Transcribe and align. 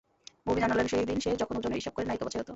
ভূমি 0.45 0.59
জানালেন, 0.63 0.87
সেই 0.93 1.05
দিন 1.09 1.19
শেষ, 1.23 1.35
যখন 1.41 1.55
ওজনের 1.59 1.79
হিসাব 1.81 1.93
করে 1.95 2.05
নায়িকা 2.07 2.25
বাছাই 2.25 2.41
হতো। 2.41 2.49